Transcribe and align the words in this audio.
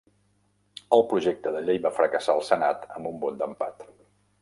El 0.97 1.03
projecte 1.11 1.53
de 1.57 1.63
llei 1.69 1.81
va 1.85 1.93
fracassar 1.99 2.37
al 2.39 2.45
senat 2.51 2.91
amb 2.99 3.15
un 3.15 3.25
vot 3.27 3.43
d'empat. 3.45 3.91